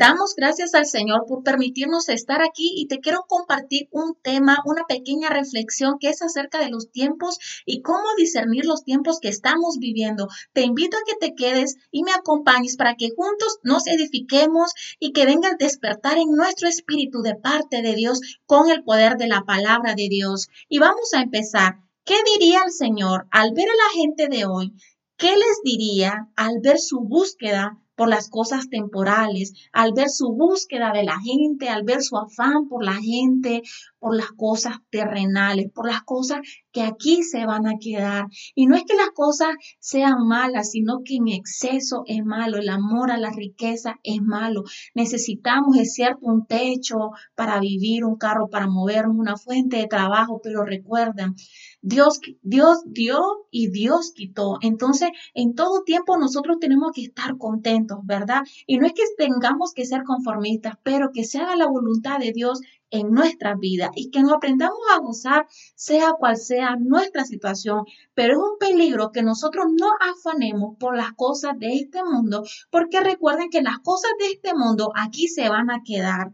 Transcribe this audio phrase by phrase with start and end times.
[0.00, 4.84] Damos gracias al Señor por permitirnos estar aquí y te quiero compartir un tema, una
[4.84, 9.78] pequeña reflexión que es acerca de los tiempos y cómo discernir los tiempos que estamos
[9.80, 10.28] viviendo.
[10.52, 15.10] Te invito a que te quedes y me acompañes para que juntos nos edifiquemos y
[15.10, 19.26] que venga el despertar en nuestro espíritu de parte de Dios con el poder de
[19.26, 20.46] la palabra de Dios.
[20.68, 21.80] Y vamos a empezar.
[22.04, 24.74] ¿Qué diría el Señor al ver a la gente de hoy?
[25.16, 30.92] ¿Qué les diría al ver su búsqueda por las cosas temporales, al ver su búsqueda
[30.92, 33.62] de la gente, al ver su afán por la gente,
[33.98, 36.38] por las cosas terrenales, por las cosas
[36.72, 38.26] que aquí se van a quedar.
[38.54, 39.48] Y no es que las cosas
[39.80, 42.58] sean malas, sino que en exceso es malo.
[42.58, 44.64] El amor a la riqueza es malo.
[44.94, 50.40] Necesitamos, es cierto, un techo para vivir, un carro para movernos, una fuente de trabajo,
[50.42, 51.34] pero recuerden,
[51.80, 54.58] Dios, Dios dio y Dios quitó.
[54.60, 58.42] Entonces, en todo tiempo nosotros tenemos que estar contentos, ¿verdad?
[58.66, 62.32] Y no es que tengamos que ser conformistas, pero que se haga la voluntad de
[62.32, 62.60] Dios
[62.90, 68.32] en nuestra vida y que nos aprendamos a gozar sea cual sea nuestra situación, pero
[68.34, 73.50] es un peligro que nosotros no afanemos por las cosas de este mundo, porque recuerden
[73.50, 76.32] que las cosas de este mundo aquí se van a quedar.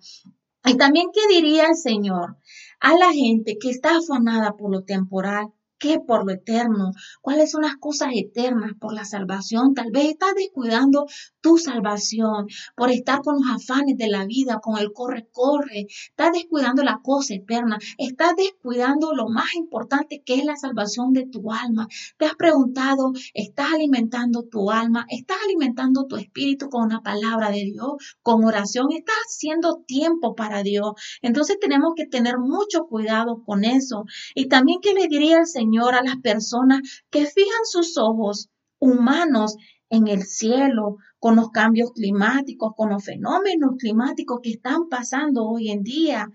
[0.67, 2.39] Y también, ¿qué diría el Señor
[2.81, 5.53] a la gente que está afanada por lo temporal?
[5.79, 6.93] Qué por lo eterno?
[7.21, 9.75] ¿Cuáles son las cosas eternas por la salvación?
[9.75, 11.07] Tal vez estás descuidando
[11.41, 15.87] tu salvación por estar con los afanes de la vida, con el corre, corre.
[15.89, 17.79] Estás descuidando la cosa eterna.
[17.99, 21.87] Estás descuidando lo más importante que es la salvación de tu alma.
[22.17, 25.05] Te has preguntado, ¿estás alimentando tu alma?
[25.09, 28.87] ¿Estás alimentando tu espíritu con una palabra de Dios, con oración?
[28.93, 30.93] ¿Estás haciendo tiempo para Dios?
[31.21, 34.05] Entonces tenemos que tener mucho cuidado con eso.
[34.35, 35.74] Y también, ¿qué le diría el Señor?
[35.83, 36.81] A las personas
[37.11, 39.57] que fijan sus ojos humanos
[39.91, 45.71] en el cielo, con los cambios climáticos, con los fenómenos climáticos que están pasando hoy
[45.71, 46.29] en día,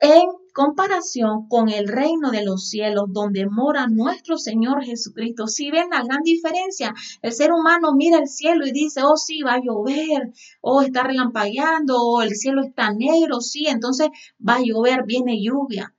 [0.00, 5.46] en comparación con el reino de los cielos donde mora nuestro Señor Jesucristo.
[5.46, 6.92] Si ven la gran diferencia,
[7.22, 11.04] el ser humano mira el cielo y dice, oh sí, va a llover, oh, está
[11.04, 14.08] relampagueando, oh, el cielo está negro, sí, entonces
[14.46, 15.94] va a llover, viene lluvia.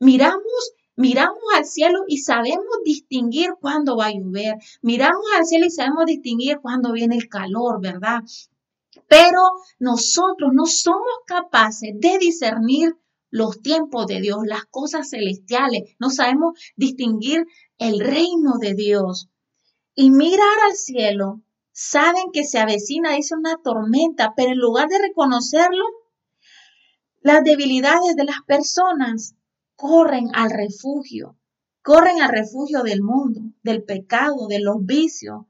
[0.00, 4.54] Miramos Miramos al cielo y sabemos distinguir cuándo va a llover.
[4.82, 8.20] Miramos al cielo y sabemos distinguir cuándo viene el calor, ¿verdad?
[9.08, 9.40] Pero
[9.80, 12.96] nosotros no somos capaces de discernir
[13.30, 15.96] los tiempos de Dios, las cosas celestiales.
[15.98, 17.48] No sabemos distinguir
[17.78, 19.28] el reino de Dios.
[19.96, 21.40] Y mirar al cielo,
[21.72, 25.84] saben que se avecina, dice una tormenta, pero en lugar de reconocerlo,
[27.22, 29.34] las debilidades de las personas,
[29.76, 31.36] corren al refugio,
[31.82, 35.46] corren al refugio del mundo, del pecado, de los vicios,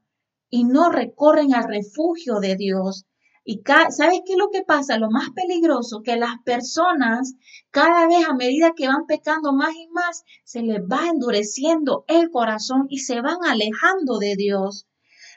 [0.49, 3.05] y no recorren al refugio de Dios.
[3.45, 4.97] Y ¿sabes qué es lo que pasa?
[4.97, 7.35] Lo más peligroso, que las personas
[7.71, 12.29] cada vez a medida que van pecando más y más, se les va endureciendo el
[12.29, 14.87] corazón y se van alejando de Dios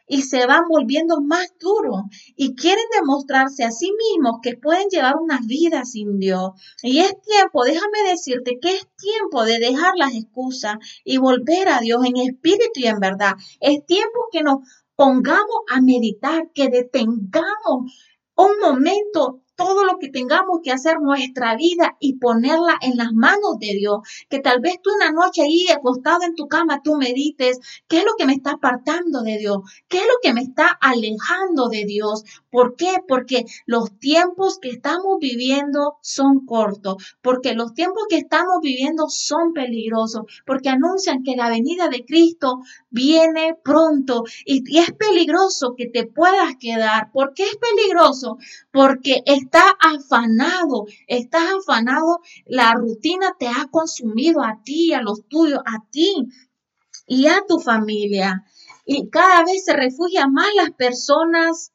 [0.07, 2.03] y se van volviendo más duros
[2.37, 6.51] y quieren demostrarse a sí mismos que pueden llevar una vida sin Dios.
[6.83, 11.81] Y es tiempo, déjame decirte que es tiempo de dejar las excusas y volver a
[11.81, 13.35] Dios en espíritu y en verdad.
[13.61, 14.59] Es tiempo que nos
[14.95, 17.93] pongamos a meditar, que detengamos
[18.37, 23.59] un momento todo lo que tengamos que hacer nuestra vida y ponerla en las manos
[23.59, 24.01] de Dios.
[24.29, 27.59] Que tal vez tú una noche ahí acostado en tu cama tú medites,
[27.89, 29.59] ¿qué es lo que me está apartando de Dios?
[29.89, 32.25] ¿Qué es lo que me está alejando de Dios?
[32.51, 32.97] ¿Por qué?
[33.07, 39.53] Porque los tiempos que estamos viviendo son cortos, porque los tiempos que estamos viviendo son
[39.53, 46.07] peligrosos, porque anuncian que la venida de Cristo viene pronto y, es peligroso que te
[46.07, 47.11] puedas quedar.
[47.13, 48.39] ¿Por qué es peligroso?
[48.73, 55.61] Porque estás afanado, estás afanado, la rutina te ha consumido a ti, a los tuyos,
[55.65, 56.27] a ti
[57.07, 58.45] y a tu familia.
[58.85, 61.73] Y cada vez se refugian más las personas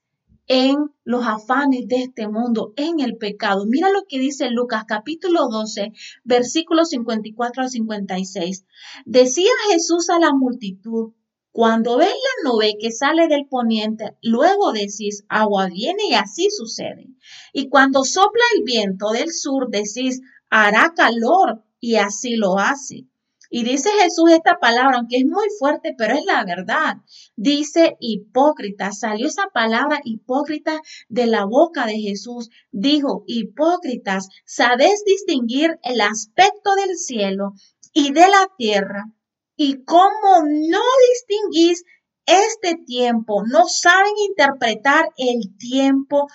[0.47, 3.65] en los afanes de este mundo, en el pecado.
[3.65, 5.93] Mira lo que dice Lucas capítulo 12,
[6.23, 8.65] versículos 54 al 56.
[9.05, 11.13] Decía Jesús a la multitud,
[11.51, 17.07] cuando ves la nube que sale del poniente, luego decís, agua viene y así sucede.
[17.51, 23.07] Y cuando sopla el viento del sur, decís, hará calor y así lo hace.
[23.53, 26.95] Y dice Jesús esta palabra, aunque es muy fuerte, pero es la verdad.
[27.35, 28.93] Dice hipócrita.
[28.93, 32.49] Salió esa palabra hipócrita de la boca de Jesús.
[32.71, 37.51] Dijo, hipócritas, ¿sabéis distinguir el aspecto del cielo
[37.91, 39.11] y de la tierra?
[39.55, 41.83] Y cómo no distinguís
[42.25, 46.27] este tiempo, no saben interpretar el tiempo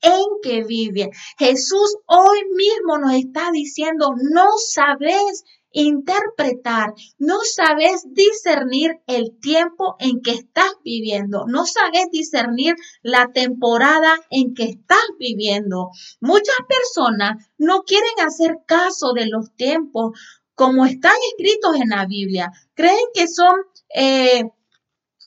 [0.00, 1.10] en que vive.
[1.38, 10.20] Jesús hoy mismo nos está diciendo, no sabes interpretar, no sabes discernir el tiempo en
[10.20, 15.88] que estás viviendo, no sabes discernir la temporada en que estás viviendo.
[16.20, 20.18] Muchas personas no quieren hacer caso de los tiempos
[20.62, 22.52] como están escritos en la Biblia.
[22.74, 23.52] Creen que son...
[23.92, 24.44] Eh,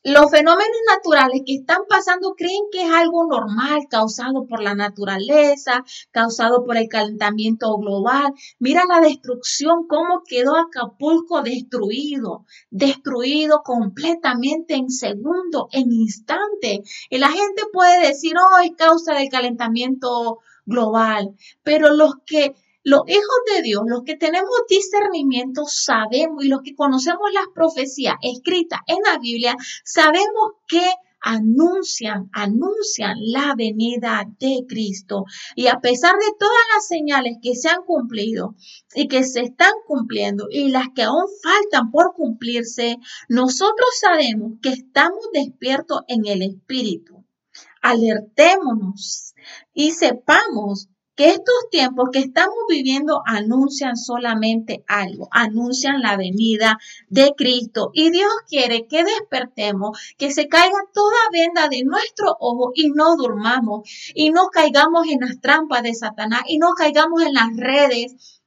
[0.08, 5.84] los fenómenos naturales que están pasando creen que es algo normal, causado por la naturaleza,
[6.12, 8.32] causado por el calentamiento global.
[8.60, 16.84] Mira la destrucción, cómo quedó Acapulco destruido, destruido completamente en segundo, en instante.
[17.10, 20.38] Y la gente puede decir, oh, es causa del calentamiento
[20.68, 22.56] global, pero los que
[22.86, 28.16] los hijos de Dios, los que tenemos discernimiento, sabemos y los que conocemos las profecías
[28.22, 30.84] escritas en la Biblia, sabemos que
[31.20, 35.26] anuncian, anuncian la venida de Cristo.
[35.56, 38.54] Y a pesar de todas las señales que se han cumplido
[38.94, 42.98] y que se están cumpliendo y las que aún faltan por cumplirse,
[43.30, 47.26] nosotros sabemos que estamos despiertos en el Espíritu.
[47.82, 49.34] Alertémonos
[49.74, 56.78] y sepamos que estos tiempos que estamos viviendo anuncian solamente algo, anuncian la venida
[57.10, 57.92] de Cristo.
[57.94, 63.16] Y Dios quiere que despertemos, que se caiga toda venda de nuestro ojo y no
[63.16, 68.42] durmamos y no caigamos en las trampas de Satanás y no caigamos en las redes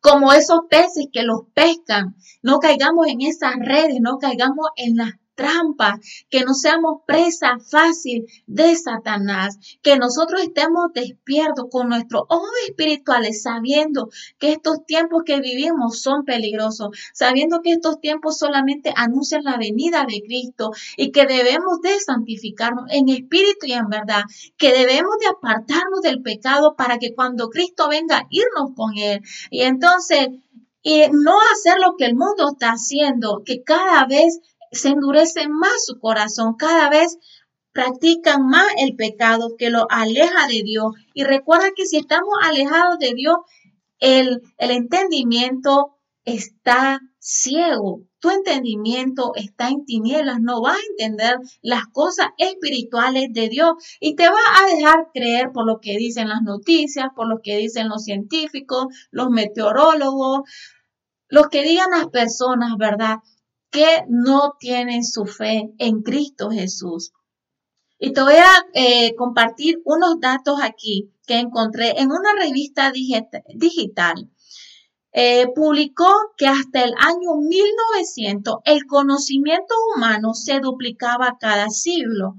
[0.00, 2.14] como esos peces que los pescan.
[2.42, 6.00] No caigamos en esas redes, no caigamos en las trampa,
[6.30, 13.42] que no seamos presa fácil de Satanás, que nosotros estemos despiertos con nuestros ojos espirituales,
[13.42, 19.56] sabiendo que estos tiempos que vivimos son peligrosos, sabiendo que estos tiempos solamente anuncian la
[19.56, 24.22] venida de Cristo y que debemos de santificarnos en espíritu y en verdad,
[24.56, 29.20] que debemos de apartarnos del pecado para que cuando Cristo venga, irnos con Él.
[29.50, 30.28] Y entonces,
[30.82, 34.40] y no hacer lo que el mundo está haciendo, que cada vez
[34.72, 37.18] se endurece más su corazón, cada vez
[37.72, 40.94] practican más el pecado que lo aleja de Dios.
[41.12, 43.36] Y recuerda que si estamos alejados de Dios,
[43.98, 48.02] el, el entendimiento está ciego.
[48.18, 54.16] Tu entendimiento está en tinieblas, no vas a entender las cosas espirituales de Dios y
[54.16, 57.88] te va a dejar creer por lo que dicen las noticias, por lo que dicen
[57.88, 60.48] los científicos, los meteorólogos,
[61.28, 63.18] los que digan las personas, ¿verdad?
[63.76, 67.12] Que no tienen su fe en Cristo Jesús.
[67.98, 74.30] Y te voy a eh, compartir unos datos aquí que encontré en una revista digital.
[75.12, 76.08] Eh, publicó
[76.38, 82.36] que hasta el año 1900 el conocimiento humano se duplicaba cada siglo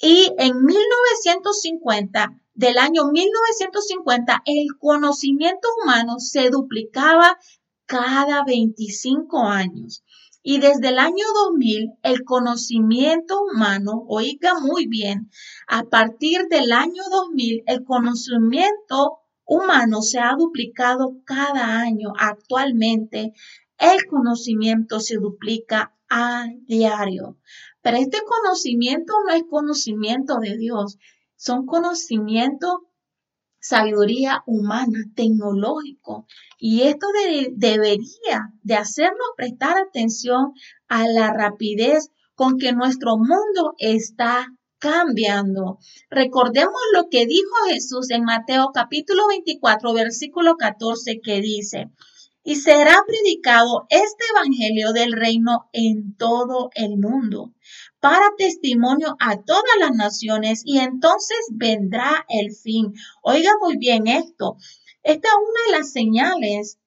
[0.00, 7.38] y en 1950, del año 1950, el conocimiento humano se duplicaba
[7.86, 10.04] cada 25 años.
[10.48, 15.28] Y desde el año 2000, el conocimiento humano, oiga muy bien,
[15.66, 22.12] a partir del año 2000, el conocimiento humano se ha duplicado cada año.
[22.16, 23.32] Actualmente,
[23.76, 27.38] el conocimiento se duplica a diario.
[27.82, 30.96] Pero este conocimiento no es conocimiento de Dios,
[31.34, 32.82] son conocimientos
[33.66, 36.26] sabiduría humana, tecnológico.
[36.58, 37.06] Y esto
[37.52, 40.52] debería de hacernos prestar atención
[40.88, 44.46] a la rapidez con que nuestro mundo está
[44.78, 45.78] cambiando.
[46.10, 51.90] Recordemos lo que dijo Jesús en Mateo capítulo 24, versículo 14, que dice,
[52.44, 57.52] y será predicado este Evangelio del reino en todo el mundo
[58.00, 62.92] para testimonio a todas las naciones y entonces vendrá el fin.
[63.22, 64.56] Oiga muy bien esto.
[65.02, 66.78] Esta es una de las señales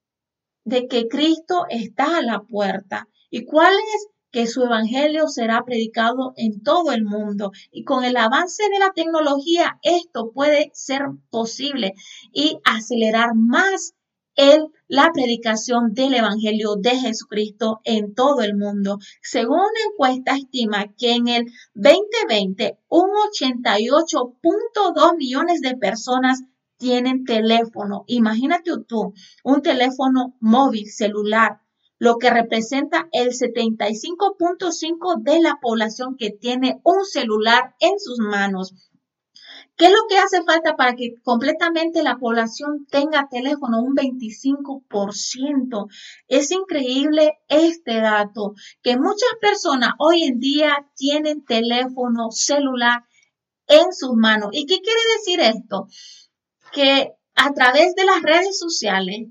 [0.65, 3.07] de que Cristo está a la puerta.
[3.29, 4.07] ¿Y cuál es?
[4.31, 7.51] Que su evangelio será predicado en todo el mundo.
[7.71, 11.01] Y con el avance de la tecnología, esto puede ser
[11.31, 11.93] posible
[12.31, 13.95] y acelerar más
[14.39, 18.97] el, la predicación del Evangelio de Jesucristo en todo el mundo.
[19.21, 26.41] Según una encuesta estima que en el 2020 un 88.2 millones de personas
[26.77, 28.05] tienen teléfono.
[28.07, 31.59] Imagínate tú, un teléfono móvil celular,
[31.97, 38.73] lo que representa el 75.5 de la población que tiene un celular en sus manos.
[39.79, 43.81] ¿Qué es lo que hace falta para que completamente la población tenga teléfono?
[43.81, 45.87] Un 25%.
[46.27, 53.05] Es increíble este dato, que muchas personas hoy en día tienen teléfono celular
[53.67, 54.49] en sus manos.
[54.51, 55.87] ¿Y qué quiere decir esto?
[56.73, 59.29] Que a través de las redes sociales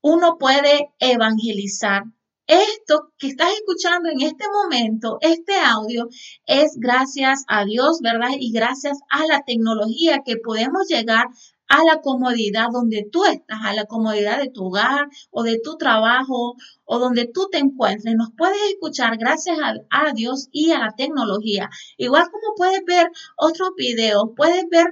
[0.00, 2.04] uno puede evangelizar.
[2.48, 6.08] Esto que estás escuchando en este momento, este audio,
[6.46, 8.30] es gracias a Dios, ¿verdad?
[8.40, 11.26] Y gracias a la tecnología que podemos llegar
[11.68, 15.76] a la comodidad donde tú estás, a la comodidad de tu hogar o de tu
[15.76, 18.14] trabajo o donde tú te encuentres.
[18.14, 19.58] Nos puedes escuchar gracias
[19.90, 21.68] a, Dios y a la tecnología.
[21.98, 24.86] Igual como puedes ver otros videos, puedes ver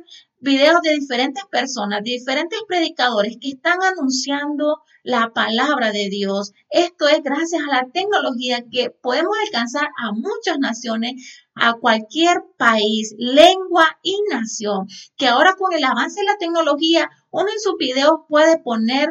[0.46, 6.52] videos de diferentes personas, de diferentes predicadores que están anunciando la palabra de Dios.
[6.70, 13.12] Esto es gracias a la tecnología que podemos alcanzar a muchas naciones, a cualquier país,
[13.18, 14.86] lengua y nación,
[15.16, 19.08] que ahora con el avance de la tecnología, uno en sus videos puede poner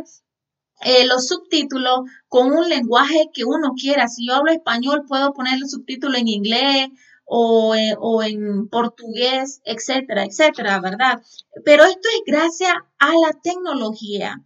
[0.81, 1.99] eh, los subtítulos
[2.29, 4.07] con un lenguaje que uno quiera.
[4.07, 6.89] Si yo hablo español, puedo poner el subtítulo en inglés
[7.25, 11.21] o, eh, o, en portugués, etcétera, etcétera, ¿verdad?
[11.63, 14.43] Pero esto es gracias a la tecnología.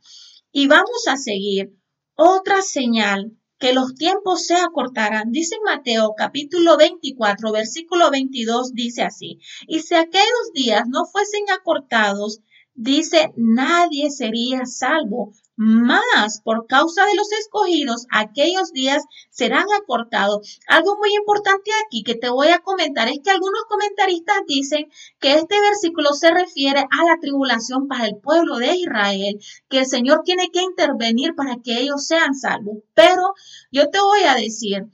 [0.52, 1.76] Y vamos a seguir
[2.16, 5.32] otra señal que los tiempos se acortarán.
[5.32, 12.42] Dice Mateo capítulo 24, versículo 22, dice así, y si aquellos días no fuesen acortados,
[12.74, 20.58] dice, nadie sería salvo, más por causa de los escogidos, aquellos días serán acortados.
[20.68, 24.90] Algo muy importante aquí que te voy a comentar es que algunos comentaristas dicen
[25.20, 29.38] que este versículo se refiere a la tribulación para el pueblo de Israel,
[29.68, 32.78] que el Señor tiene que intervenir para que ellos sean salvos.
[32.94, 33.34] Pero
[33.70, 34.86] yo te voy a decir,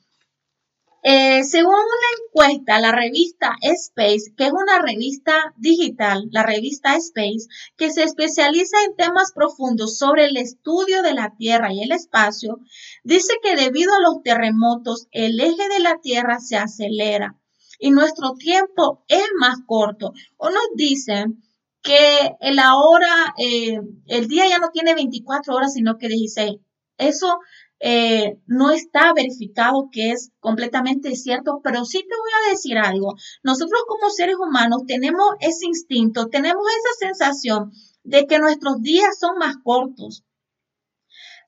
[1.08, 7.48] eh, según una encuesta, la revista Space, que es una revista digital, la revista Space,
[7.78, 12.58] que se especializa en temas profundos sobre el estudio de la Tierra y el espacio,
[13.04, 17.36] dice que debido a los terremotos, el eje de la Tierra se acelera
[17.78, 20.12] y nuestro tiempo es más corto.
[20.38, 21.44] O nos dicen
[21.84, 26.62] que la hora, eh, el día ya no tiene 24 horas, sino que 16.
[26.98, 27.38] Eso
[27.80, 33.16] eh, no está verificado que es completamente cierto, pero sí te voy a decir algo.
[33.44, 37.72] Nosotros como seres humanos tenemos ese instinto, tenemos esa sensación
[38.04, 40.24] de que nuestros días son más cortos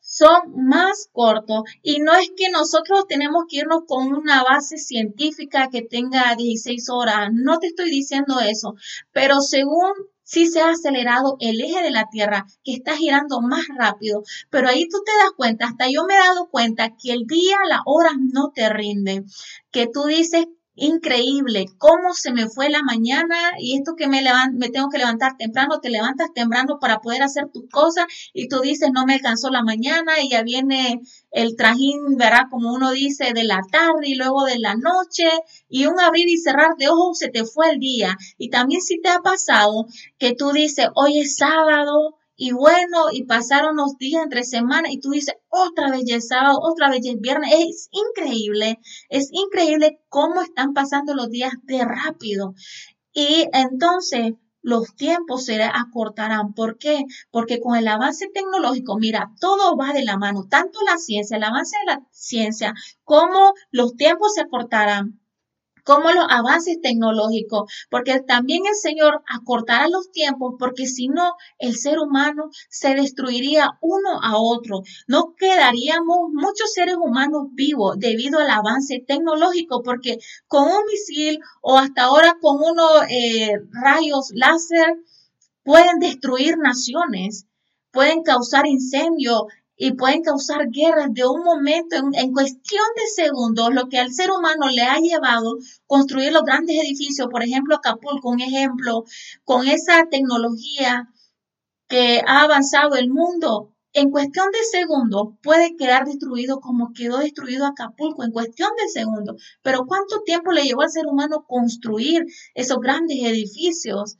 [0.07, 5.67] son más cortos y no es que nosotros tenemos que irnos con una base científica
[5.69, 8.75] que tenga 16 horas, no te estoy diciendo eso,
[9.11, 9.91] pero según
[10.27, 14.67] si se ha acelerado el eje de la Tierra, que está girando más rápido, pero
[14.67, 17.81] ahí tú te das cuenta, hasta yo me he dado cuenta que el día, la
[17.85, 19.25] hora no te rinden,
[19.71, 20.45] que tú dices,
[20.77, 24.21] increíble cómo se me fue la mañana y esto que me,
[24.53, 28.61] me tengo que levantar temprano, te levantas temprano para poder hacer tus cosas y tú
[28.61, 32.43] dices no me alcanzó la mañana y ya viene el trajín, ¿verdad?
[32.49, 35.29] Como uno dice, de la tarde y luego de la noche
[35.67, 38.15] y un abrir y cerrar de ojos se te fue el día.
[38.37, 39.87] Y también si te ha pasado
[40.19, 44.99] que tú dices hoy es sábado, y bueno, y pasaron los días entre semanas y
[44.99, 47.49] tú dices, otra vez ya es sábado, otra vez ya es viernes.
[47.51, 48.79] Es increíble,
[49.09, 52.53] es increíble cómo están pasando los días de rápido.
[53.11, 56.53] Y entonces los tiempos se acortarán.
[56.53, 57.05] ¿Por qué?
[57.31, 61.43] Porque con el avance tecnológico, mira, todo va de la mano, tanto la ciencia, el
[61.43, 65.19] avance de la ciencia, como los tiempos se acortarán
[65.87, 71.77] como los avances tecnológicos, porque también el Señor acortará los tiempos, porque si no, el
[71.77, 74.81] ser humano se destruiría uno a otro.
[75.07, 80.17] No quedaríamos muchos seres humanos vivos debido al avance tecnológico, porque
[80.47, 84.97] con un misil o hasta ahora con unos eh, rayos láser
[85.63, 87.45] pueden destruir naciones,
[87.91, 89.43] pueden causar incendios,
[89.77, 94.31] y pueden causar guerras de un momento, en, cuestión de segundos, lo que al ser
[94.31, 99.03] humano le ha llevado construir los grandes edificios, por ejemplo, Acapulco, un ejemplo,
[99.45, 101.07] con esa tecnología
[101.87, 107.65] que ha avanzado el mundo, en cuestión de segundos puede quedar destruido como quedó destruido
[107.65, 109.41] Acapulco, en cuestión de segundos.
[109.61, 114.17] Pero ¿cuánto tiempo le llevó al ser humano construir esos grandes edificios?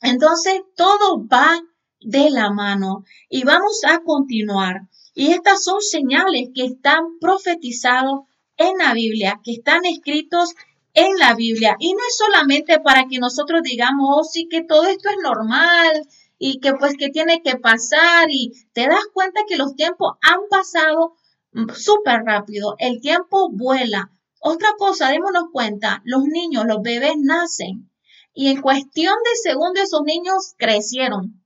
[0.00, 1.62] Entonces, todo va
[2.00, 3.04] de la mano.
[3.28, 4.88] Y vamos a continuar.
[5.14, 8.20] Y estas son señales que están profetizados
[8.56, 10.54] en la Biblia, que están escritos
[10.94, 11.76] en la Biblia.
[11.78, 16.06] Y no es solamente para que nosotros digamos, oh, sí que todo esto es normal
[16.38, 20.40] y que pues que tiene que pasar y te das cuenta que los tiempos han
[20.48, 21.14] pasado
[21.74, 22.76] súper rápido.
[22.78, 24.10] El tiempo vuela.
[24.40, 27.90] Otra cosa, démonos cuenta, los niños, los bebés nacen
[28.32, 31.39] y en cuestión de segundos esos niños crecieron.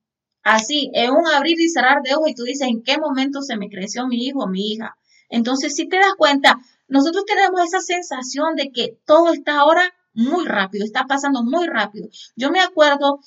[0.44, 3.56] Así, en un abrir y cerrar de ojos y tú dices, ¿en qué momento se
[3.56, 4.96] me creció mi hijo o mi hija?
[5.30, 10.44] Entonces, si te das cuenta, nosotros tenemos esa sensación de que todo está ahora muy
[10.44, 12.08] rápido, está pasando muy rápido.
[12.36, 13.20] Yo me acuerdo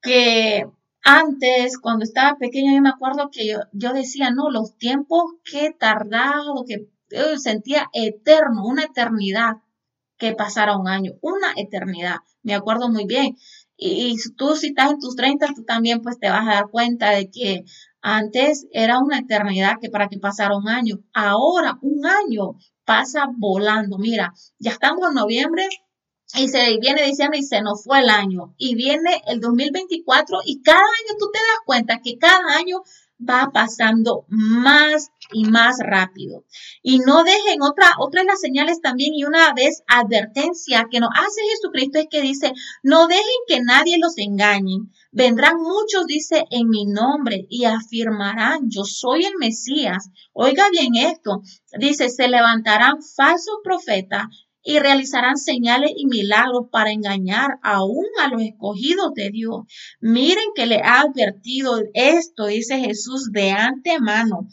[0.00, 0.64] que
[1.02, 6.64] antes, cuando estaba pequeña, yo me acuerdo que yo, decía, no, los tiempos que tardado,
[6.66, 9.56] que yo sentía eterno, una eternidad
[10.18, 13.36] que pasara un año, una eternidad, me acuerdo muy bien.
[13.80, 17.10] Y, tú si estás en tus 30, tú también pues te vas a dar cuenta
[17.10, 17.64] de que
[18.00, 20.98] antes era una eternidad que para que pasara un año.
[21.14, 23.96] Ahora un año pasa volando.
[23.98, 25.68] Mira, ya estamos en noviembre
[26.34, 28.54] y se viene diciembre y se nos fue el año.
[28.58, 32.82] Y viene el 2024 y cada año tú te das cuenta que cada año
[33.18, 36.44] va pasando más y más rápido.
[36.82, 41.10] Y no dejen otra, otra de las señales también y una vez advertencia que nos
[41.14, 44.78] hace Jesucristo es que dice, no dejen que nadie los engañe.
[45.10, 50.10] Vendrán muchos, dice, en mi nombre y afirmarán, yo soy el Mesías.
[50.32, 51.42] Oiga bien esto,
[51.78, 54.26] dice, se levantarán falsos profetas
[54.68, 59.62] y realizarán señales y milagros para engañar aún a los escogidos de Dios.
[59.98, 64.46] Miren que le ha advertido esto, dice Jesús de antemano.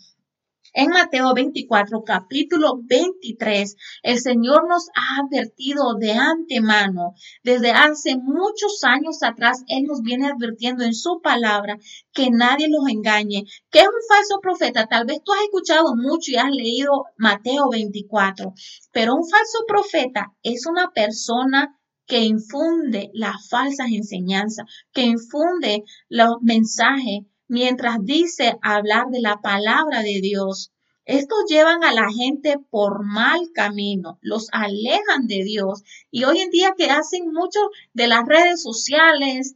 [0.78, 7.14] En Mateo 24, capítulo 23, el Señor nos ha advertido de antemano.
[7.44, 11.78] Desde hace muchos años atrás, Él nos viene advirtiendo en su palabra
[12.12, 13.46] que nadie los engañe.
[13.72, 14.86] que es un falso profeta?
[14.88, 18.54] Tal vez tú has escuchado mucho y has leído Mateo 24,
[18.92, 26.36] pero un falso profeta es una persona que infunde las falsas enseñanzas, que infunde los
[26.42, 30.72] mensajes mientras dice hablar de la palabra de Dios.
[31.06, 35.84] Estos llevan a la gente por mal camino, los alejan de Dios.
[36.10, 37.60] Y hoy en día que hacen mucho
[37.94, 39.56] de las redes sociales,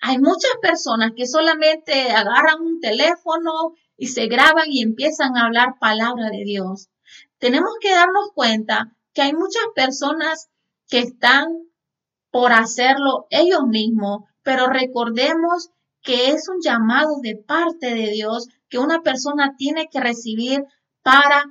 [0.00, 5.78] hay muchas personas que solamente agarran un teléfono y se graban y empiezan a hablar
[5.78, 6.88] palabra de Dios.
[7.38, 10.48] Tenemos que darnos cuenta que hay muchas personas
[10.88, 11.66] que están
[12.30, 15.70] por hacerlo ellos mismos, pero recordemos
[16.06, 20.62] que es un llamado de parte de Dios que una persona tiene que recibir
[21.02, 21.44] para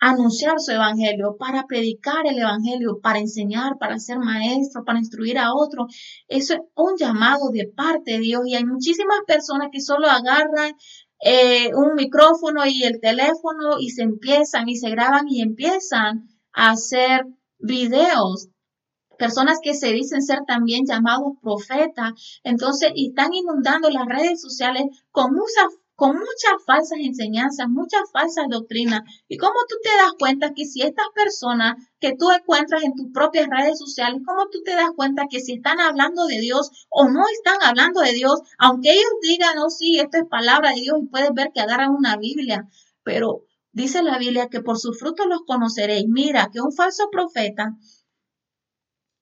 [0.00, 5.54] anunciar su evangelio, para predicar el evangelio, para enseñar, para ser maestro, para instruir a
[5.54, 5.86] otro.
[6.26, 10.72] Eso es un llamado de parte de Dios y hay muchísimas personas que solo agarran
[11.20, 16.70] eh, un micrófono y el teléfono y se empiezan y se graban y empiezan a
[16.70, 17.26] hacer
[17.58, 18.48] videos
[19.22, 22.10] personas que se dicen ser también llamados profetas,
[22.42, 24.82] entonces y están inundando las redes sociales
[25.12, 29.02] con muchas con muchas falsas enseñanzas, muchas falsas doctrinas.
[29.28, 33.12] Y cómo tú te das cuenta que si estas personas que tú encuentras en tus
[33.12, 37.08] propias redes sociales, cómo tú te das cuenta que si están hablando de Dios o
[37.08, 40.96] no están hablando de Dios, aunque ellos digan, oh sí, esto es palabra de Dios
[41.00, 42.66] y puedes ver que agarran una Biblia,
[43.04, 46.06] pero dice la Biblia que por sus frutos los conoceréis.
[46.08, 47.76] Mira, que un falso profeta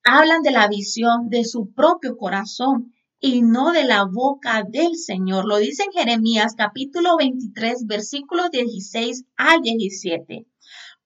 [0.05, 5.47] hablan de la visión de su propio corazón y no de la boca del Señor.
[5.47, 10.47] Lo dice en Jeremías capítulo 23, versículos 16 al 17.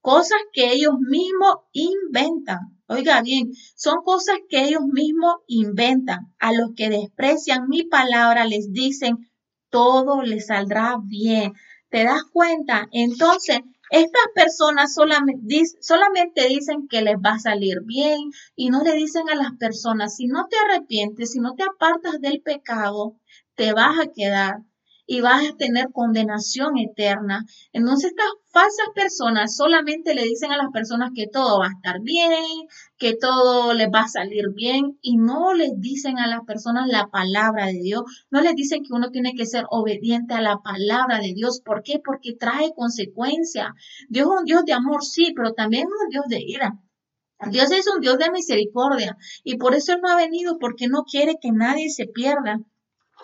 [0.01, 2.59] Cosas que ellos mismos inventan.
[2.87, 6.35] Oiga bien, son cosas que ellos mismos inventan.
[6.39, 9.31] A los que desprecian mi palabra les dicen,
[9.71, 11.53] todo les saldrá bien.
[11.89, 12.87] ¿Te das cuenta?
[12.93, 19.29] Entonces, estas personas solamente, dicen que les va a salir bien y no le dicen
[19.31, 23.17] a las personas, si no te arrepientes, si no te apartas del pecado,
[23.55, 24.63] te vas a quedar
[25.07, 27.45] y vas a tener condenación eterna.
[27.73, 32.01] Entonces estas falsas personas solamente le dicen a las personas que todo va a estar
[32.01, 36.89] bien, que todo les va a salir bien y no les dicen a las personas
[36.89, 40.59] la palabra de Dios, no les dicen que uno tiene que ser obediente a la
[40.63, 41.61] palabra de Dios.
[41.65, 42.01] ¿Por qué?
[42.05, 43.75] Porque trae consecuencia.
[44.09, 46.79] Dios es un Dios de amor, sí, pero también es un Dios de ira.
[47.51, 51.03] Dios es un Dios de misericordia y por eso Él no ha venido porque no
[51.03, 52.61] quiere que nadie se pierda.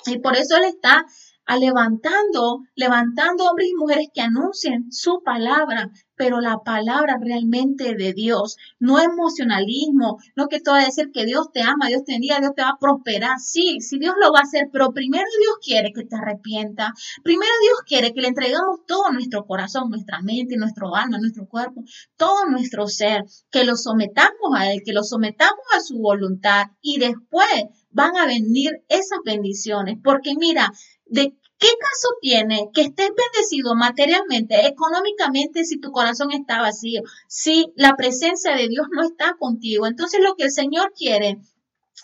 [0.07, 1.07] Y por eso Él está
[1.47, 8.13] a levantando, levantando hombres y mujeres que anuncien su palabra, pero la palabra realmente de
[8.13, 12.13] Dios, no emocionalismo, no que todo va a decir que Dios te ama, Dios te
[12.13, 13.39] bendiga, Dios te va a prosperar.
[13.39, 16.93] Sí, sí Dios lo va a hacer, pero primero Dios quiere que te arrepienta.
[17.25, 21.85] Primero Dios quiere que le entregamos todo nuestro corazón, nuestra mente, nuestro alma, nuestro cuerpo,
[22.17, 26.99] todo nuestro ser, que lo sometamos a Él, que lo sometamos a su voluntad y
[26.99, 29.97] después van a venir esas bendiciones.
[30.05, 30.71] Porque mira,
[31.11, 37.73] ¿de qué caso tiene que estés bendecido materialmente, económicamente, si tu corazón está vacío, si
[37.77, 39.87] la presencia de Dios no está contigo?
[39.87, 41.39] Entonces lo que el Señor quiere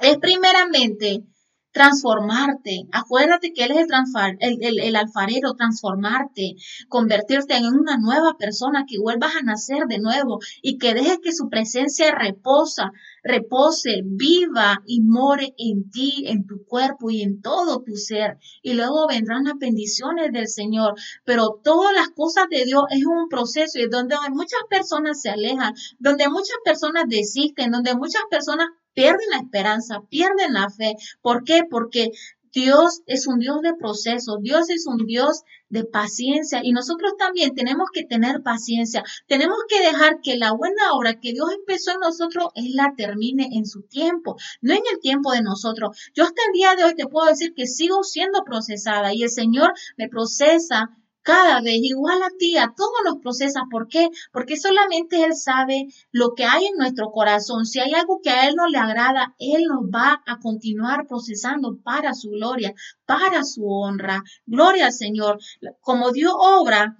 [0.00, 1.24] es primeramente
[1.76, 2.86] transformarte.
[2.90, 3.86] Acuérdate que Él es
[4.40, 6.54] el, el, alfarero, transformarte,
[6.88, 11.32] convertirte en una nueva persona, que vuelvas a nacer de nuevo y que dejes que
[11.32, 12.92] su presencia reposa,
[13.26, 18.38] repose, viva y more en ti, en tu cuerpo y en todo tu ser.
[18.62, 20.94] Y luego vendrán las bendiciones del Señor.
[21.24, 25.74] Pero todas las cosas de Dios es un proceso y donde muchas personas se alejan,
[25.98, 30.94] donde muchas personas desisten, donde muchas personas pierden la esperanza, pierden la fe.
[31.20, 31.64] ¿Por qué?
[31.70, 32.10] Porque
[32.56, 37.54] Dios es un Dios de proceso, Dios es un Dios de paciencia y nosotros también
[37.54, 39.04] tenemos que tener paciencia.
[39.26, 43.50] Tenemos que dejar que la buena obra que Dios empezó en nosotros, Él la termine
[43.52, 45.98] en su tiempo, no en el tiempo de nosotros.
[46.14, 49.30] Yo hasta el día de hoy te puedo decir que sigo siendo procesada y el
[49.30, 53.64] Señor me procesa cada vez igual a ti, a todos los procesas.
[53.68, 54.08] ¿Por qué?
[54.32, 57.66] Porque solamente Él sabe lo que hay en nuestro corazón.
[57.66, 61.78] Si hay algo que a Él no le agrada, Él nos va a continuar procesando
[61.82, 62.74] para su gloria,
[63.06, 64.22] para su honra.
[64.46, 65.40] Gloria al Señor.
[65.80, 66.96] Como Dios obra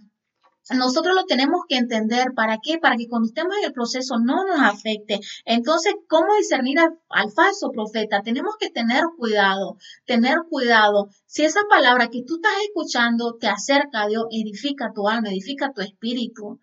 [0.74, 2.32] nosotros lo tenemos que entender.
[2.34, 2.78] ¿Para qué?
[2.78, 5.20] Para que cuando estemos en el proceso no nos afecte.
[5.44, 8.22] Entonces, ¿cómo discernir al, falso profeta?
[8.22, 11.10] Tenemos que tener cuidado, tener cuidado.
[11.26, 15.72] Si esa palabra que tú estás escuchando te acerca a Dios, edifica tu alma, edifica
[15.72, 16.60] tu espíritu.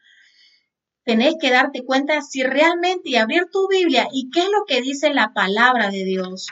[1.05, 4.81] Tenés que darte cuenta si realmente y abrir tu Biblia y qué es lo que
[4.81, 6.47] dice la palabra de Dios.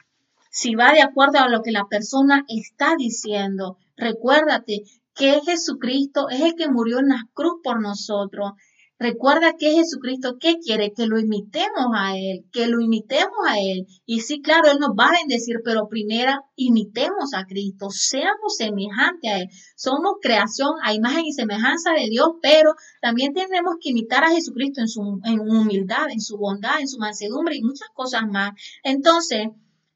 [0.50, 3.78] Si va de acuerdo a lo que la persona está diciendo.
[3.96, 4.84] Recuérdate
[5.22, 8.54] que Jesucristo es el que murió en la cruz por nosotros.
[8.98, 10.94] Recuerda que Jesucristo, ¿qué quiere?
[10.94, 13.86] Que lo imitemos a Él, que lo imitemos a Él.
[14.08, 19.32] Y sí, claro, Él nos va a bendecir, pero primero imitemos a Cristo, seamos semejantes
[19.32, 19.50] a Él.
[19.76, 24.82] Somos creación a imagen y semejanza de Dios, pero también tenemos que imitar a Jesucristo
[24.82, 28.54] en su en humildad, en su bondad, en su mansedumbre y muchas cosas más.
[28.84, 29.50] Entonces,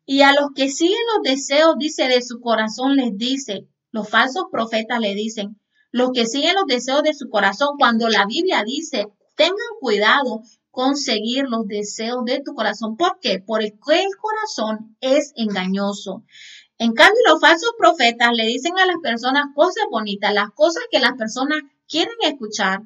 [0.05, 4.47] y a los que siguen los deseos, dice, de su corazón, les dice, los falsos
[4.51, 5.57] profetas le dicen,
[5.89, 10.97] los que siguen los deseos de su corazón, cuando la Biblia dice, tengan cuidado con
[10.97, 12.97] seguir los deseos de tu corazón.
[12.97, 13.39] ¿Por qué?
[13.39, 16.25] Porque el corazón es engañoso.
[16.77, 20.99] En cambio, los falsos profetas le dicen a las personas cosas bonitas, las cosas que
[20.99, 22.81] las personas quieren escuchar.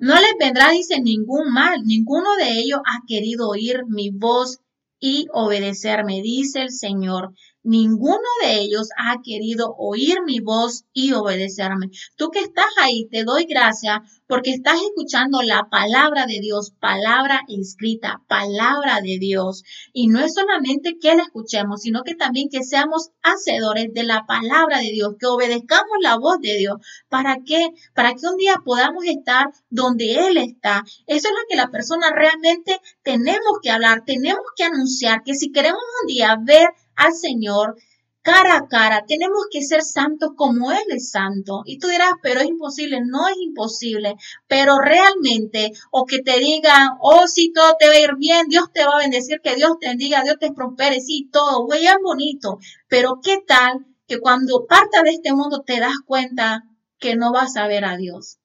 [0.00, 1.80] No les vendrá, dice, ningún mal.
[1.86, 4.60] Ninguno de ellos ha querido oír mi voz
[5.00, 7.32] y obedecerme, dice el Señor.
[7.64, 11.88] Ninguno de ellos ha querido oír mi voz y obedecerme.
[12.14, 17.40] Tú que estás ahí, te doy gracias porque estás escuchando la palabra de Dios, palabra
[17.48, 19.64] escrita, palabra de Dios.
[19.94, 24.26] Y no es solamente que la escuchemos, sino que también que seamos hacedores de la
[24.26, 26.76] palabra de Dios, que obedezcamos la voz de Dios.
[27.08, 27.70] ¿Para qué?
[27.94, 30.84] Para que un día podamos estar donde Él está.
[31.06, 35.50] Eso es lo que la persona realmente tenemos que hablar, tenemos que anunciar, que si
[35.50, 37.76] queremos un día ver al Señor
[38.24, 39.04] cara a cara.
[39.06, 41.62] Tenemos que ser santos como Él es santo.
[41.66, 43.00] Y tú dirás, pero es imposible.
[43.04, 44.16] No es imposible.
[44.48, 48.72] Pero realmente, o que te digan, oh, sí, todo te va a ir bien, Dios
[48.72, 51.98] te va a bendecir, que Dios te bendiga, Dios te prospere, sí, todo, güey, es
[52.02, 52.58] bonito.
[52.88, 56.64] Pero ¿qué tal que cuando partas de este mundo te das cuenta
[56.98, 58.38] que no vas a ver a Dios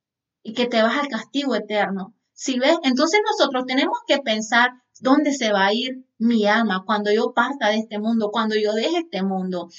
[0.44, 2.14] y que te vas al castigo eterno?
[2.34, 7.12] Si ves, entonces nosotros tenemos que pensar dónde se va a ir mi alma cuando
[7.12, 9.70] yo parta de este mundo, cuando yo deje este mundo.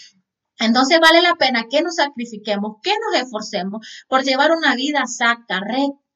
[0.58, 5.62] Entonces vale la pena que nos sacrifiquemos, que nos esforcemos por llevar una vida sacra,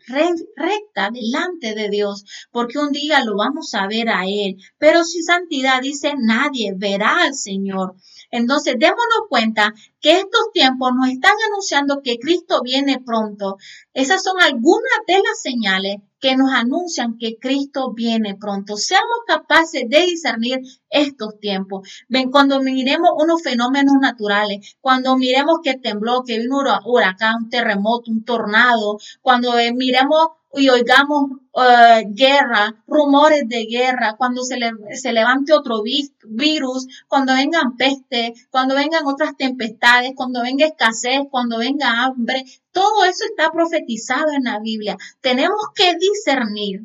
[0.06, 4.56] recta delante de Dios, porque un día lo vamos a ver a Él.
[4.76, 7.96] Pero sin santidad dice nadie verá al Señor.
[8.34, 13.58] Entonces, démonos cuenta que estos tiempos nos están anunciando que Cristo viene pronto.
[13.92, 18.76] Esas son algunas de las señales que nos anuncian que Cristo viene pronto.
[18.76, 20.58] Seamos capaces de discernir
[20.90, 21.88] estos tiempos.
[22.08, 27.50] Ven, cuando miremos unos fenómenos naturales, cuando miremos que tembló, que vino un huracán, un
[27.50, 34.56] terremoto, un tornado, cuando eh, miremos y oigamos eh, guerra, rumores de guerra, cuando se,
[34.92, 41.58] se levante otro virus, cuando vengan peste, cuando vengan otras tempestades, cuando venga escasez, cuando
[41.58, 44.96] venga hambre, todo eso está profetizado en la Biblia.
[45.20, 46.82] Tenemos que discernir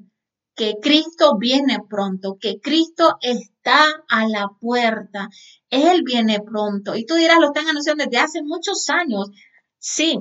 [0.56, 5.30] que Cristo viene pronto, que Cristo está a la puerta.
[5.70, 6.96] Él viene pronto.
[6.96, 9.30] Y tú dirás, lo están anunciando desde hace muchos años.
[9.78, 10.20] Sí,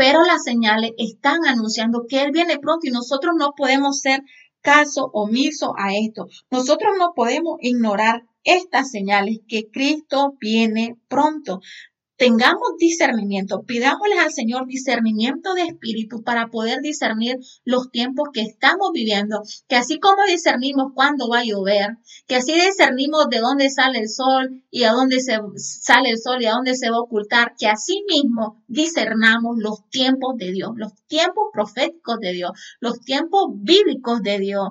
[0.00, 4.22] pero las señales están anunciando que Él viene pronto y nosotros no podemos ser
[4.62, 6.26] caso omiso a esto.
[6.50, 11.60] Nosotros no podemos ignorar estas señales que Cristo viene pronto.
[12.20, 18.90] Tengamos discernimiento, pidámosle al Señor discernimiento de espíritu para poder discernir los tiempos que estamos
[18.92, 24.00] viviendo, que así como discernimos cuándo va a llover, que así discernimos de dónde sale
[24.00, 27.00] el sol y a dónde se sale el sol y a dónde se va a
[27.00, 33.00] ocultar, que así mismo discernamos los tiempos de Dios, los tiempos proféticos de Dios, los
[33.00, 34.68] tiempos bíblicos de Dios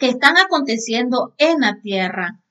[0.00, 2.42] que están aconteciendo en la tierra.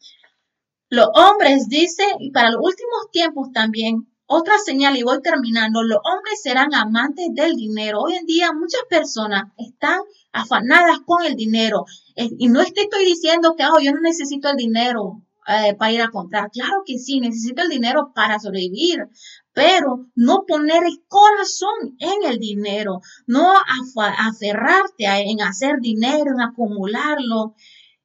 [0.90, 6.00] Los hombres, dice, y para los últimos tiempos también, otra señal, y voy terminando, los
[6.04, 8.02] hombres serán amantes del dinero.
[8.02, 10.00] Hoy en día muchas personas están
[10.32, 11.86] afanadas con el dinero.
[12.16, 16.10] Y no estoy diciendo que oh, yo no necesito el dinero eh, para ir a
[16.10, 16.52] comprar.
[16.52, 19.08] Claro que sí, necesito el dinero para sobrevivir,
[19.54, 27.56] pero no poner el corazón en el dinero, no aferrarte en hacer dinero, en acumularlo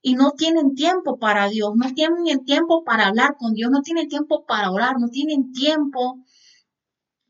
[0.02, 4.08] y no tienen tiempo para Dios, no tienen tiempo para hablar con Dios, no tienen
[4.08, 6.18] tiempo para orar, no tienen tiempo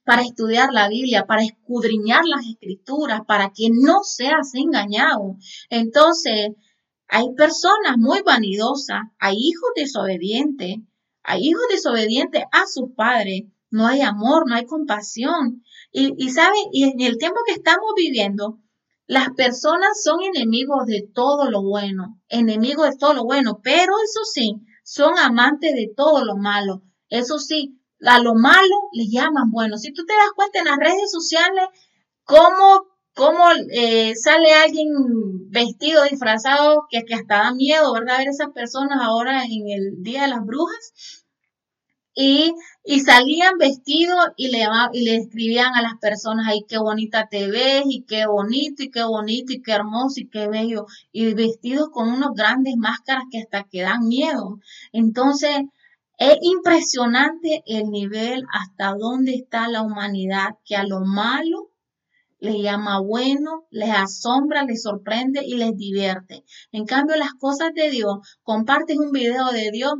[0.05, 5.37] para estudiar la Biblia, para escudriñar las escrituras, para que no seas engañado.
[5.69, 6.53] Entonces,
[7.09, 10.79] hay personas muy vanidosas, hay hijos desobedientes,
[11.23, 15.63] hay hijos desobedientes a sus padres, no hay amor, no hay compasión.
[15.93, 18.59] Y, y sabe, y en el tiempo que estamos viviendo,
[19.13, 24.25] las personas son enemigos de todo lo bueno, enemigos de todo lo bueno, pero eso
[24.25, 26.83] sí, son amantes de todo lo malo.
[27.11, 29.77] Eso sí, a lo malo le llaman bueno.
[29.77, 31.67] Si tú te das cuenta en las redes sociales,
[32.25, 33.45] cómo, cómo
[33.75, 34.89] eh, sale alguien
[35.51, 38.17] vestido, disfrazado, que, que hasta da miedo, ¿verdad?
[38.17, 41.22] Ver esas personas ahora en el Día de las Brujas
[42.15, 47.29] y, y salían vestidos y le, y le escribían a las personas, ay, qué bonita
[47.31, 51.33] te ves, y qué bonito, y qué bonito, y qué hermoso, y qué bello, y
[51.35, 54.61] vestidos con unos grandes máscaras que hasta que dan miedo.
[54.93, 55.63] Entonces,
[56.19, 61.71] es impresionante el nivel hasta dónde está la humanidad, que a lo malo
[62.39, 66.45] le llama bueno, les asombra, les sorprende y les divierte.
[66.73, 69.95] En cambio, las cosas de Dios, compartes un video de Dios,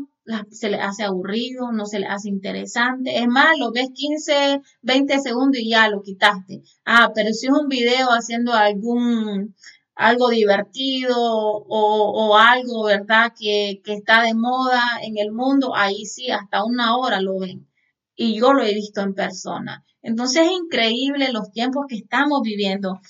[0.51, 3.19] se le hace aburrido, no se le hace interesante.
[3.19, 6.63] Es más, lo ves 15, 20 segundos y ya lo quitaste.
[6.85, 9.55] Ah, pero si es un video haciendo algún,
[9.95, 13.33] algo divertido o, algo, ¿verdad?
[13.39, 17.69] Que, que está de moda en el mundo, ahí sí, hasta una hora lo ven.
[18.15, 19.85] Y yo lo he visto en persona.
[20.03, 23.01] Entonces es increíble los tiempos que estamos viviendo.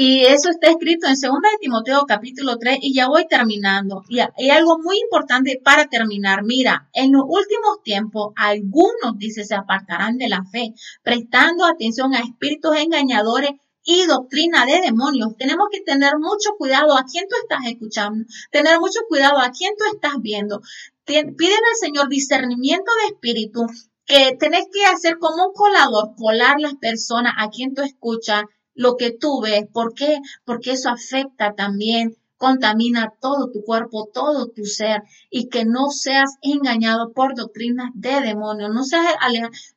[0.00, 4.04] Y eso está escrito en 2 de Timoteo capítulo 3 y ya voy terminando.
[4.08, 6.44] Y hay algo muy importante para terminar.
[6.44, 12.20] Mira, en los últimos tiempos algunos, dice, se apartarán de la fe, prestando atención a
[12.20, 13.50] espíritus engañadores
[13.82, 15.36] y doctrina de demonios.
[15.36, 19.72] Tenemos que tener mucho cuidado a quién tú estás escuchando, tener mucho cuidado a quién
[19.76, 20.60] tú estás viendo.
[21.06, 23.66] Piden al Señor discernimiento de espíritu,
[24.06, 28.44] que tenés que hacer como un colador, colar las personas a quien tú escuchas
[28.78, 29.64] lo que tú ves.
[29.72, 30.20] ¿Por qué?
[30.44, 36.36] Porque eso afecta también, contamina todo tu cuerpo, todo tu ser y que no seas
[36.40, 39.16] engañado por doctrinas de demonios, no seas,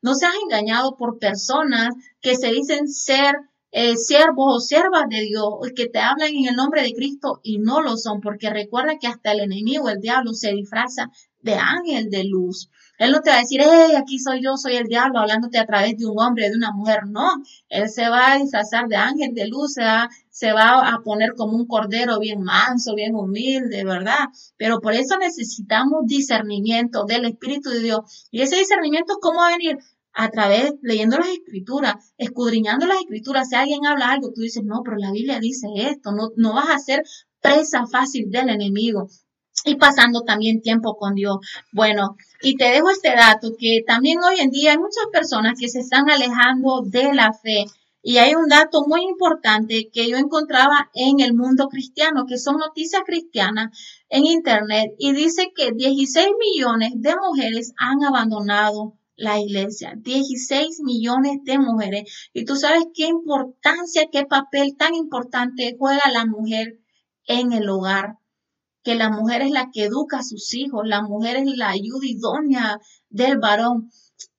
[0.03, 1.89] no seas engañado por personas
[2.21, 3.33] que se dicen ser
[3.71, 7.57] eh, siervos o siervas de Dios que te hablan en el nombre de Cristo y
[7.57, 11.09] no lo son, porque recuerda que hasta el enemigo, el diablo, se disfraza
[11.39, 12.69] de ángel de luz.
[13.01, 15.65] Él no te va a decir, hey, aquí soy yo, soy el diablo, hablándote a
[15.65, 17.07] través de un hombre, de una mujer.
[17.07, 17.29] No,
[17.67, 21.33] él se va a disfrazar de ángel de luz, se va, se va a poner
[21.35, 24.27] como un cordero bien manso, bien humilde, ¿verdad?
[24.55, 28.27] Pero por eso necesitamos discernimiento del Espíritu de Dios.
[28.29, 29.79] Y ese discernimiento, ¿cómo va a venir?
[30.13, 34.81] a través, leyendo las escrituras, escudriñando las escrituras, si alguien habla algo, tú dices, no,
[34.83, 37.03] pero la Biblia dice esto, no, no vas a ser
[37.39, 39.07] presa fácil del enemigo
[39.65, 41.37] y pasando también tiempo con Dios.
[41.71, 45.69] Bueno, y te dejo este dato que también hoy en día hay muchas personas que
[45.69, 47.65] se están alejando de la fe.
[48.03, 52.57] Y hay un dato muy importante que yo encontraba en el mundo cristiano, que son
[52.57, 53.77] noticias cristianas
[54.09, 59.93] en Internet, y dice que 16 millones de mujeres han abandonado la iglesia.
[59.95, 62.29] 16 millones de mujeres.
[62.33, 66.79] Y tú sabes qué importancia, qué papel tan importante juega la mujer
[67.27, 68.17] en el hogar
[68.83, 72.05] que la mujer es la que educa a sus hijos, la mujer es la ayuda
[72.05, 72.77] idónea
[73.09, 73.91] del varón.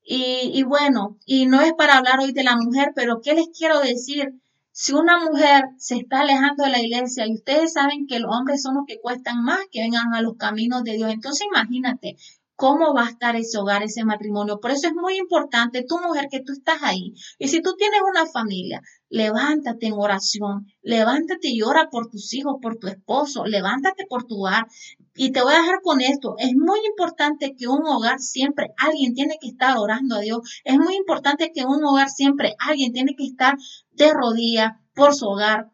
[0.05, 3.49] Y, y, bueno, y no es para hablar hoy de la mujer, pero ¿qué les
[3.57, 4.35] quiero decir?
[4.73, 8.63] Si una mujer se está alejando de la iglesia y ustedes saben que los hombres
[8.63, 12.17] son los que cuestan más que vengan a los caminos de Dios, entonces imagínate
[12.57, 14.61] cómo va a estar ese hogar, ese matrimonio.
[14.61, 17.15] Por eso es muy importante, tu mujer, que tú estás ahí.
[17.39, 22.57] Y si tú tienes una familia, levántate en oración, levántate y ora por tus hijos,
[22.63, 24.67] por tu esposo, levántate por tu hogar.
[25.15, 29.13] Y te voy a dejar con esto, es muy importante que un hogar siempre, alguien
[29.13, 33.15] tiene que estar orando a Dios, es muy importante que un hogar siempre, alguien tiene
[33.15, 33.57] que estar
[33.91, 35.72] de rodillas por su hogar,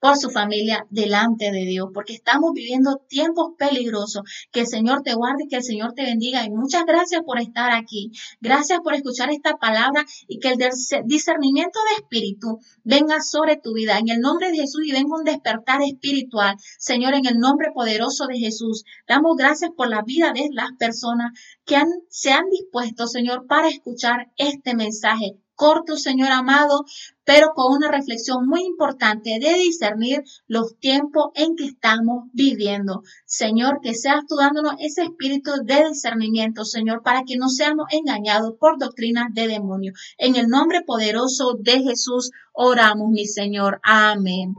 [0.00, 4.22] por su familia delante de Dios, porque estamos viviendo tiempos peligrosos.
[4.50, 6.44] Que el Señor te guarde que el Señor te bendiga.
[6.44, 8.10] Y muchas gracias por estar aquí.
[8.40, 10.58] Gracias por escuchar esta palabra y que el
[11.04, 13.98] discernimiento de espíritu venga sobre tu vida.
[13.98, 16.56] En el nombre de Jesús y venga un despertar espiritual.
[16.78, 21.32] Señor, en el nombre poderoso de Jesús, damos gracias por la vida de las personas
[21.64, 26.86] que han, se han dispuesto, Señor, para escuchar este mensaje corto, Señor amado,
[27.22, 33.02] pero con una reflexión muy importante de discernir los tiempos en que estamos viviendo.
[33.26, 38.54] Señor, que seas tú dándonos ese espíritu de discernimiento, Señor, para que no seamos engañados
[38.58, 39.92] por doctrinas de demonio.
[40.16, 43.80] En el nombre poderoso de Jesús oramos, mi Señor.
[43.82, 44.54] Amén.